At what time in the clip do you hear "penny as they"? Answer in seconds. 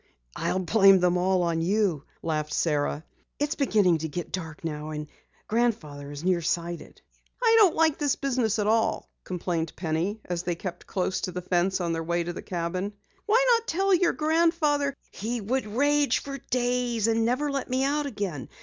9.75-10.55